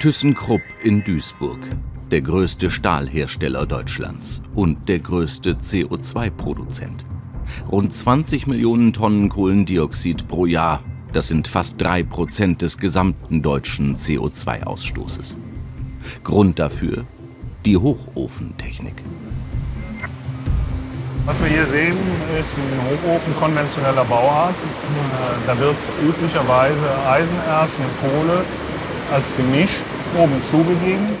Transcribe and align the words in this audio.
ThyssenKrupp 0.00 0.62
in 0.84 1.02
Duisburg, 1.02 1.58
der 2.12 2.20
größte 2.20 2.70
Stahlhersteller 2.70 3.66
Deutschlands 3.66 4.42
und 4.54 4.88
der 4.88 5.00
größte 5.00 5.54
CO2-Produzent. 5.54 7.04
Rund 7.68 7.92
20 7.92 8.46
Millionen 8.46 8.92
Tonnen 8.92 9.28
Kohlendioxid 9.28 10.28
pro 10.28 10.46
Jahr, 10.46 10.84
das 11.12 11.26
sind 11.26 11.48
fast 11.48 11.82
drei 11.82 12.04
Prozent 12.04 12.62
des 12.62 12.78
gesamten 12.78 13.42
deutschen 13.42 13.96
CO2-Ausstoßes. 13.96 15.36
Grund 16.22 16.60
dafür 16.60 17.04
die 17.64 17.76
Hochofentechnik. 17.76 19.02
Was 21.26 21.40
wir 21.40 21.48
hier 21.48 21.66
sehen, 21.66 21.96
ist 22.38 22.56
ein 22.56 23.08
Hochofen 23.08 23.34
konventioneller 23.34 24.04
Bauart. 24.04 24.54
Äh, 24.54 25.46
da 25.46 25.58
wird 25.58 25.76
üblicherweise 26.00 26.86
Eisenerz 27.04 27.80
mit 27.80 27.88
Kohle 28.00 28.44
als 29.10 29.34
Gemisch 29.34 29.82
oben 30.16 30.42
zugegeben. 30.42 31.16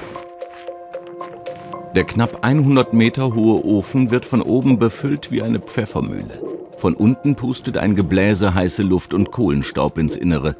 Der 1.94 2.04
knapp 2.04 2.44
100 2.44 2.92
Meter 2.92 3.34
hohe 3.34 3.64
Ofen 3.64 4.10
wird 4.10 4.26
von 4.26 4.42
oben 4.42 4.78
befüllt 4.78 5.30
wie 5.30 5.42
eine 5.42 5.58
Pfeffermühle. 5.58 6.42
Von 6.76 6.94
unten 6.94 7.34
pustet 7.34 7.76
ein 7.76 7.96
Gebläse 7.96 8.54
heiße 8.54 8.82
Luft 8.82 9.14
und 9.14 9.32
Kohlenstaub 9.32 9.98
ins 9.98 10.16
Innere. 10.16 10.56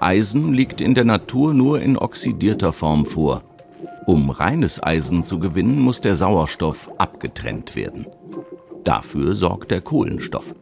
Eisen 0.00 0.52
liegt 0.52 0.80
in 0.80 0.94
der 0.94 1.04
Natur 1.04 1.54
nur 1.54 1.80
in 1.80 1.96
oxidierter 1.96 2.72
Form 2.72 3.04
vor. 3.04 3.42
Um 4.06 4.30
reines 4.30 4.82
Eisen 4.82 5.22
zu 5.22 5.38
gewinnen, 5.38 5.80
muss 5.80 6.00
der 6.00 6.14
Sauerstoff 6.14 6.90
abgetrennt 6.98 7.76
werden. 7.76 8.06
Dafür 8.84 9.34
sorgt 9.34 9.70
der 9.70 9.80
Kohlenstoff. 9.80 10.54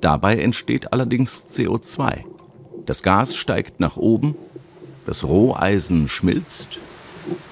Dabei 0.00 0.38
entsteht 0.38 0.92
allerdings 0.92 1.54
CO2. 1.54 2.24
Das 2.86 3.02
Gas 3.04 3.36
steigt 3.36 3.78
nach 3.78 3.96
oben, 3.96 4.34
das 5.06 5.24
Roheisen 5.24 6.08
schmilzt 6.08 6.78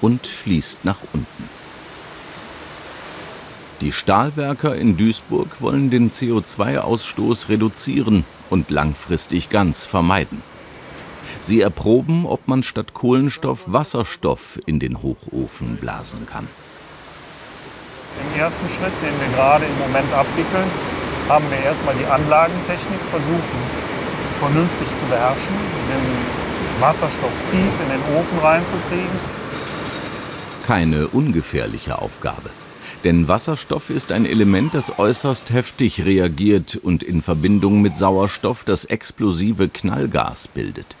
und 0.01 0.27
fließt 0.27 0.85
nach 0.85 0.97
unten. 1.13 1.49
Die 3.81 3.91
Stahlwerker 3.91 4.75
in 4.75 4.95
Duisburg 4.95 5.59
wollen 5.59 5.89
den 5.89 6.11
CO2-Ausstoß 6.11 7.49
reduzieren 7.49 8.25
und 8.51 8.69
langfristig 8.69 9.49
ganz 9.49 9.85
vermeiden. 9.85 10.43
Sie 11.39 11.61
erproben, 11.61 12.25
ob 12.27 12.47
man 12.47 12.61
statt 12.61 12.93
Kohlenstoff 12.93 13.73
Wasserstoff 13.73 14.59
in 14.67 14.79
den 14.79 15.01
Hochofen 15.01 15.77
blasen 15.77 16.27
kann. 16.27 16.47
Im 18.19 18.39
ersten 18.39 18.67
Schritt, 18.69 18.93
den 19.01 19.19
wir 19.19 19.35
gerade 19.35 19.65
im 19.65 19.79
Moment 19.79 20.13
abwickeln, 20.13 20.69
haben 21.27 21.49
wir 21.49 21.57
erstmal 21.57 21.95
die 21.95 22.05
Anlagentechnik 22.05 22.99
versucht, 23.09 23.49
vernünftig 24.37 24.89
zu 24.89 25.05
beherrschen, 25.05 25.55
den 25.89 26.50
Wasserstoff 26.79 27.39
tief 27.49 27.79
in 27.79 27.89
den 27.89 28.17
Ofen 28.17 28.39
reinzukriegen. 28.39 29.19
Keine 30.65 31.07
ungefährliche 31.07 31.99
Aufgabe. 31.99 32.49
Denn 33.03 33.27
Wasserstoff 33.27 33.89
ist 33.89 34.11
ein 34.11 34.25
Element, 34.25 34.75
das 34.75 34.99
äußerst 34.99 35.51
heftig 35.51 36.05
reagiert 36.05 36.75
und 36.75 37.03
in 37.03 37.21
Verbindung 37.21 37.81
mit 37.81 37.97
Sauerstoff 37.97 38.63
das 38.63 38.85
explosive 38.85 39.69
Knallgas 39.69 40.47
bildet. 40.47 40.95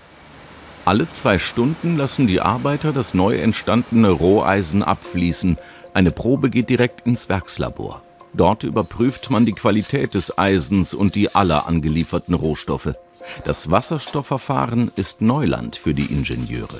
Alle 0.83 1.07
zwei 1.09 1.37
Stunden 1.37 1.95
lassen 1.95 2.25
die 2.25 2.41
Arbeiter 2.41 2.91
das 2.91 3.13
neu 3.13 3.37
entstandene 3.37 4.09
Roheisen 4.09 4.81
abfließen. 4.81 5.57
Eine 5.93 6.09
Probe 6.09 6.49
geht 6.49 6.71
direkt 6.71 7.05
ins 7.05 7.29
Werkslabor. 7.29 8.01
Dort 8.33 8.63
überprüft 8.63 9.29
man 9.29 9.45
die 9.45 9.53
Qualität 9.53 10.15
des 10.15 10.37
Eisens 10.37 10.95
und 10.95 11.15
die 11.15 11.35
aller 11.35 11.67
angelieferten 11.67 12.33
Rohstoffe. 12.33 12.95
Das 13.43 13.71
Wasserstoffverfahren 13.71 14.91
ist 14.95 15.21
Neuland 15.21 15.75
für 15.75 15.93
die 15.93 16.11
Ingenieure. 16.11 16.79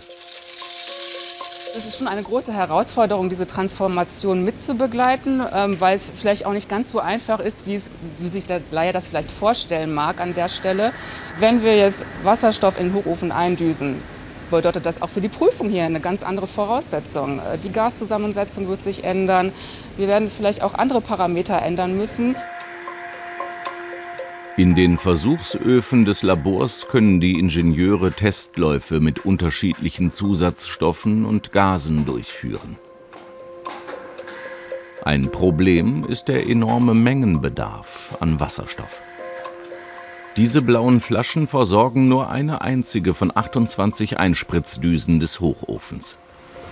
Es 1.74 1.86
ist 1.86 2.00
schon 2.00 2.10
eine 2.10 2.22
große 2.22 2.52
Herausforderung, 2.52 3.30
diese 3.30 3.48
Transformation 3.48 4.44
mitzubegleiten, 4.44 5.42
ähm, 5.54 5.80
weil 5.80 5.96
es 5.96 6.12
vielleicht 6.14 6.46
auch 6.46 6.52
nicht 6.52 6.68
ganz 6.68 6.92
so 6.92 7.00
einfach 7.00 7.40
ist, 7.40 7.66
wie, 7.66 7.76
es, 7.76 7.92
wie 8.20 8.28
sich 8.28 8.46
der 8.46 8.60
Laie 8.72 8.92
das 8.92 9.08
vielleicht 9.08 9.32
vorstellen 9.32 9.94
mag 9.94 10.20
an 10.20 10.34
der 10.34 10.50
Stelle. 10.50 10.92
Wenn 11.40 11.64
wir 11.64 11.78
jetzt 11.78 12.06
Wasserstoff 12.24 12.78
in 12.78 12.88
den 12.88 12.94
Hochofen 12.94 13.32
eindüsen, 13.32 13.96
bedeutet 14.50 14.86
das 14.86 15.02
auch 15.02 15.10
für 15.10 15.22
die 15.22 15.30
Prüfung 15.30 15.70
hier 15.70 15.86
eine 15.86 16.02
ganz 16.02 16.24
andere 16.24 16.46
Voraussetzung. 16.46 17.40
Äh, 17.40 17.58
die 17.58 17.72
Gaszusammensetzung 17.72 18.68
wird 18.68 18.84
sich 18.84 19.06
ändern. 19.06 19.54
Wir 19.96 20.08
werden 20.10 20.30
vielleicht 20.30 20.64
auch 20.64 20.74
andere 20.74 21.00
Parameter 21.00 21.62
ändern 21.62 21.96
müssen. 21.96 22.36
In 24.62 24.76
den 24.76 25.00
Versuchsöfen 25.00 26.06
des 26.06 26.22
Labors 26.22 26.88
können 26.88 27.20
die 27.20 27.40
Ingenieure 27.40 28.12
Testläufe 28.12 29.00
mit 29.00 29.26
unterschiedlichen 29.26 30.14
Zusatzstoffen 30.14 31.26
und 31.26 31.52
Gasen 31.52 32.06
durchführen. 32.06 32.78
Ein 35.04 35.32
Problem 35.32 36.06
ist 36.08 36.26
der 36.26 36.48
enorme 36.48 36.94
Mengenbedarf 36.94 38.16
an 38.20 38.40
Wasserstoff. 38.40 39.02
Diese 40.38 40.62
blauen 40.62 41.00
Flaschen 41.00 41.48
versorgen 41.48 42.08
nur 42.08 42.30
eine 42.30 42.62
einzige 42.62 43.16
von 43.16 43.36
28 43.36 44.20
Einspritzdüsen 44.20 45.20
des 45.20 45.40
Hochofens. 45.40 46.20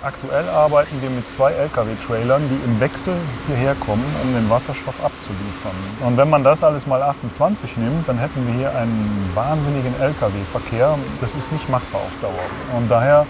Aktuell 0.02 0.48
arbeiten 0.48 1.02
wir 1.02 1.10
mit 1.10 1.28
zwei 1.28 1.52
Lkw-Trailern, 1.52 2.42
die 2.48 2.56
im 2.64 2.80
Wechsel 2.80 3.14
hierher 3.48 3.76
kommen, 3.76 4.06
um 4.24 4.34
den 4.34 4.50
Wasserstoff 4.50 5.04
abzuliefern. 5.04 5.74
Und 6.06 6.16
wenn 6.16 6.30
man 6.30 6.42
das 6.42 6.64
alles 6.64 6.88
mal 6.88 7.04
28 7.04 7.76
nimmt, 7.76 8.08
dann 8.08 8.18
hätten 8.18 8.48
wir 8.48 8.54
hier 8.54 8.74
einen 8.78 9.30
wahnsinnigen 9.34 9.94
Lkw-Verkehr. 10.00 10.98
Das 11.20 11.36
ist 11.36 11.52
nicht 11.52 11.68
machbar 11.70 12.00
auf 12.00 12.18
Dauer. 12.22 12.78
Und 12.78 12.90
daher 12.90 13.26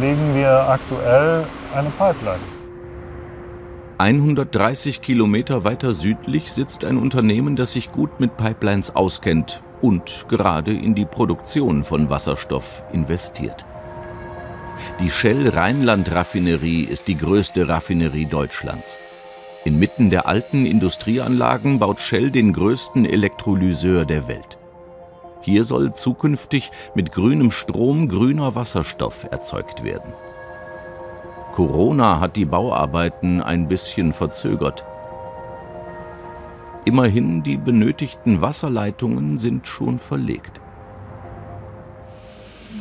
legen 0.00 0.34
wir 0.34 0.50
aktuell 0.68 1.44
eine 1.76 1.90
Pipeline. 1.90 2.40
130 3.98 5.02
Kilometer 5.02 5.62
weiter 5.62 5.92
südlich 5.92 6.52
sitzt 6.52 6.84
ein 6.84 6.98
Unternehmen, 6.98 7.54
das 7.54 7.72
sich 7.72 7.92
gut 7.92 8.18
mit 8.18 8.36
Pipelines 8.36 8.96
auskennt 8.96 9.62
und 9.80 10.26
gerade 10.28 10.72
in 10.72 10.96
die 10.96 11.06
Produktion 11.06 11.84
von 11.84 12.10
Wasserstoff 12.10 12.82
investiert. 12.92 13.64
Die 15.00 15.10
Shell 15.10 15.48
Rheinland 15.48 16.12
Raffinerie 16.12 16.82
ist 16.82 17.08
die 17.08 17.16
größte 17.16 17.66
Raffinerie 17.70 18.26
Deutschlands. 18.26 18.98
Inmitten 19.64 20.10
der 20.10 20.26
alten 20.26 20.66
Industrieanlagen 20.66 21.78
baut 21.78 22.02
Shell 22.02 22.30
den 22.30 22.52
größten 22.52 23.06
Elektrolyseur 23.06 24.04
der 24.04 24.28
Welt. 24.28 24.58
Hier 25.40 25.64
soll 25.64 25.94
zukünftig 25.94 26.70
mit 26.94 27.12
grünem 27.12 27.50
Strom 27.50 28.08
grüner 28.08 28.54
Wasserstoff 28.54 29.24
erzeugt 29.30 29.84
werden. 29.84 30.12
Corona 31.52 32.20
hat 32.20 32.36
die 32.36 32.44
Bauarbeiten 32.44 33.40
ein 33.40 33.68
bisschen 33.68 34.12
verzögert. 34.12 34.84
Immerhin 36.84 37.42
die 37.42 37.56
benötigten 37.56 38.42
Wasserleitungen 38.42 39.38
sind 39.38 39.66
schon 39.66 39.98
verlegt 39.98 40.60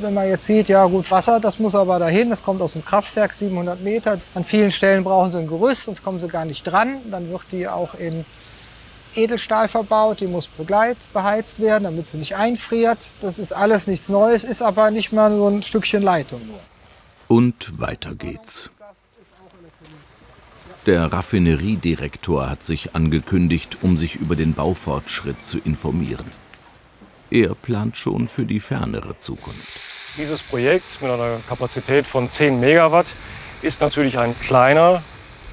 wenn 0.01 0.13
man 0.13 0.27
jetzt 0.27 0.45
sieht, 0.45 0.69
ja 0.69 0.85
gut, 0.85 1.09
Wasser, 1.11 1.39
das 1.39 1.59
muss 1.59 1.75
aber 1.75 1.99
dahin, 1.99 2.29
das 2.29 2.43
kommt 2.43 2.61
aus 2.61 2.73
dem 2.73 2.83
Kraftwerk, 2.83 3.33
700 3.33 3.81
Meter. 3.81 4.19
An 4.35 4.43
vielen 4.43 4.71
Stellen 4.71 5.03
brauchen 5.03 5.31
sie 5.31 5.39
ein 5.39 5.47
Gerüst, 5.47 5.83
sonst 5.83 6.03
kommen 6.03 6.19
sie 6.19 6.27
gar 6.27 6.45
nicht 6.45 6.63
dran. 6.63 6.97
Dann 7.11 7.29
wird 7.29 7.43
die 7.51 7.67
auch 7.67 7.95
in 7.95 8.25
Edelstahl 9.15 9.67
verbaut, 9.67 10.19
die 10.19 10.27
muss 10.27 10.47
begleitbeheizt 10.47 11.59
werden, 11.59 11.85
damit 11.85 12.07
sie 12.07 12.17
nicht 12.17 12.35
einfriert. 12.35 12.99
Das 13.21 13.39
ist 13.39 13.51
alles 13.51 13.87
nichts 13.87 14.09
Neues, 14.09 14.43
ist 14.43 14.61
aber 14.61 14.91
nicht 14.91 15.11
mal 15.11 15.31
so 15.35 15.47
ein 15.47 15.63
Stückchen 15.63 16.03
Leitung. 16.03 16.41
Und 17.27 17.79
weiter 17.79 18.15
geht's. 18.15 18.69
Der 20.85 21.11
Raffineriedirektor 21.11 22.49
hat 22.49 22.63
sich 22.63 22.95
angekündigt, 22.95 23.77
um 23.81 23.97
sich 23.97 24.15
über 24.15 24.35
den 24.35 24.53
Baufortschritt 24.53 25.43
zu 25.43 25.59
informieren. 25.59 26.31
Er 27.31 27.53
plant 27.53 27.95
schon 27.95 28.27
für 28.27 28.45
die 28.45 28.59
fernere 28.59 29.17
Zukunft. 29.17 29.79
Dieses 30.17 30.41
Projekt 30.41 31.01
mit 31.01 31.11
einer 31.11 31.37
Kapazität 31.47 32.07
von 32.07 32.29
10 32.29 32.59
Megawatt 32.59 33.05
ist 33.61 33.81
natürlich 33.81 34.17
ein 34.17 34.37
kleiner 34.39 35.03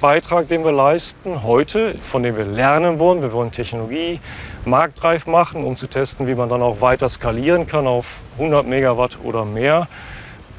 Beitrag, 0.01 0.47
den 0.47 0.63
wir 0.63 0.71
leisten 0.71 1.43
heute, 1.43 1.95
von 1.99 2.23
dem 2.23 2.35
wir 2.35 2.45
lernen 2.45 2.97
wollen. 2.97 3.21
Wir 3.21 3.31
wollen 3.31 3.51
Technologie 3.51 4.19
marktreif 4.65 5.27
machen, 5.27 5.63
um 5.63 5.77
zu 5.77 5.87
testen, 5.87 6.27
wie 6.27 6.35
man 6.35 6.49
dann 6.49 6.61
auch 6.61 6.81
weiter 6.81 7.09
skalieren 7.09 7.67
kann 7.67 7.85
auf 7.85 8.19
100 8.37 8.65
Megawatt 8.65 9.17
oder 9.23 9.45
mehr. 9.45 9.87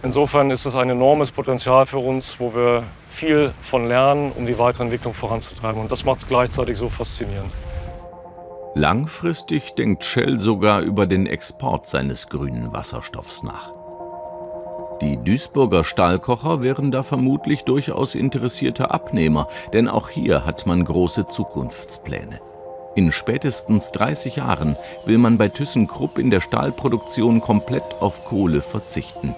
Insofern 0.03 0.51
ist 0.53 0.67
es 0.67 0.77
ein 0.77 0.91
enormes 0.91 1.33
Potenzial 1.33 1.87
für 1.87 1.99
uns, 1.99 2.39
wo 2.39 2.55
wir 2.55 2.85
viel 3.11 3.53
von 3.63 3.89
lernen, 3.89 4.31
um 4.33 4.47
die 4.47 4.57
weitere 4.59 4.85
Entwicklung 4.85 5.15
voranzutreiben. 5.15 5.81
Und 5.81 5.91
das 5.91 6.05
macht 6.05 6.21
es 6.21 6.29
gleichzeitig 6.29 6.79
so 6.79 6.89
faszinierend. 6.89 7.53
Langfristig 8.79 9.75
denkt 9.75 10.05
Shell 10.05 10.39
sogar 10.39 10.83
über 10.83 11.07
den 11.07 11.27
Export 11.27 11.89
seines 11.89 12.29
grünen 12.29 12.73
Wasserstoffs 12.73 13.43
nach. 13.43 13.73
Die 15.01 15.17
Duisburger 15.17 15.83
Stahlkocher 15.83 16.63
wären 16.63 16.93
da 16.93 17.03
vermutlich 17.03 17.65
durchaus 17.65 18.15
interessierte 18.15 18.93
Abnehmer, 18.93 19.49
denn 19.73 19.89
auch 19.89 20.11
hier 20.11 20.45
hat 20.47 20.69
man 20.69 20.85
große 20.85 21.27
Zukunftspläne. 21.27 22.39
In 22.95 23.11
spätestens 23.11 23.91
30 23.91 24.37
Jahren 24.37 24.77
will 25.07 25.19
man 25.19 25.39
bei 25.39 25.49
ThyssenKrupp 25.49 26.17
in 26.17 26.31
der 26.31 26.41
Stahlproduktion 26.41 27.41
komplett 27.41 27.97
auf 27.99 28.25
Kohle 28.25 28.63
verzichten. 28.63 29.35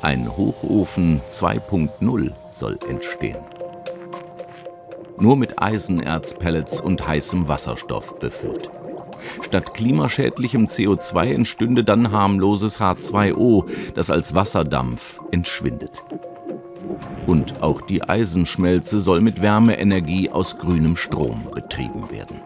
Ein 0.00 0.34
Hochofen 0.34 1.20
2.0 1.28 2.32
soll 2.52 2.78
entstehen. 2.88 3.36
Nur 5.18 5.36
mit 5.36 5.60
Eisenerzpellets 5.60 6.80
und 6.80 7.06
heißem 7.06 7.48
Wasserstoff 7.48 8.18
befüllt. 8.18 8.70
Statt 9.42 9.74
klimaschädlichem 9.74 10.66
CO2 10.66 11.32
entstünde 11.32 11.84
dann 11.84 12.12
harmloses 12.12 12.80
H2O, 12.80 13.64
das 13.94 14.10
als 14.10 14.34
Wasserdampf 14.34 15.20
entschwindet. 15.30 16.02
Und 17.26 17.62
auch 17.62 17.80
die 17.80 18.02
Eisenschmelze 18.02 19.00
soll 19.00 19.20
mit 19.20 19.42
Wärmeenergie 19.42 20.30
aus 20.30 20.58
grünem 20.58 20.96
Strom 20.96 21.48
betrieben 21.54 22.10
werden. 22.10 22.40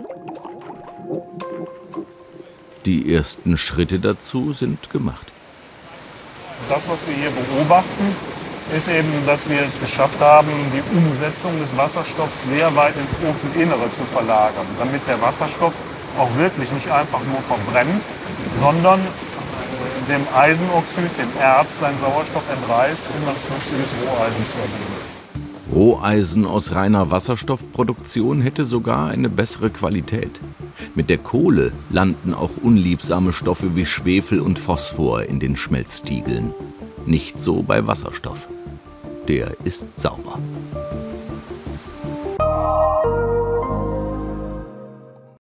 Die 2.87 3.13
ersten 3.13 3.59
Schritte 3.59 3.99
dazu 3.99 4.55
sind 4.55 4.89
gemacht. 4.91 5.27
Das, 6.69 6.89
was 6.89 7.07
wir 7.07 7.15
hier 7.15 7.31
beobachten, 7.31 8.17
ist 8.77 8.89
eben, 8.89 9.27
dass 9.27 9.49
wir 9.49 9.63
es 9.63 9.79
geschafft 9.79 10.21
haben, 10.21 10.49
die 10.73 10.97
Umsetzung 10.97 11.59
des 11.61 11.77
Wasserstoffs 11.77 12.49
sehr 12.49 12.75
weit 12.77 12.95
ins 12.97 13.15
Ofeninnere 13.29 13.91
zu 13.93 14.05
verlagern, 14.05 14.67
damit 14.79 15.07
der 15.09 15.21
Wasserstoff 15.21 15.79
auch 16.19 16.37
wirklich 16.37 16.71
nicht 16.73 16.91
einfach 16.91 17.21
nur 17.25 17.41
verbrennt, 17.41 18.03
sondern 18.59 19.01
dem 20.09 20.27
Eisenoxid, 20.35 21.11
dem 21.19 21.41
Erz, 21.41 21.79
seinen 21.79 21.99
Sauerstoff 21.99 22.49
entreißt, 22.49 23.07
um 23.17 23.27
dann 23.27 23.37
flüssiges 23.37 23.95
Roheisen 24.05 24.47
zu 24.47 24.59
ergeben. 24.59 25.21
Roheisen 25.73 26.47
aus 26.47 26.75
reiner 26.75 27.13
Wasserstoffproduktion 27.13 28.41
hätte 28.41 28.65
sogar 28.65 29.09
eine 29.09 29.29
bessere 29.29 29.71
Qualität. 29.71 30.41
Mit 30.97 31.11
der 31.11 31.19
Kohle 31.19 31.73
landen 31.91 32.35
auch 32.35 32.51
unliebsame 32.61 33.33
Stoffe 33.33 33.77
wie 33.77 33.87
Schwefel 33.87 34.41
und 34.41 34.59
Phosphor 34.59 35.23
in 35.23 35.39
den 35.39 35.57
Schmelztiegeln. 35.57 36.53
Nicht 37.07 37.41
so 37.41 37.63
bei 37.63 37.87
Wasserstoff. 37.87 38.49
Der 39.31 39.55
ist 39.63 39.87
sauber. 39.97 40.41